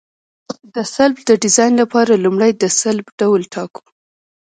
[0.73, 3.83] د سلب د ډیزاین لپاره لومړی د سلب ډول ټاکو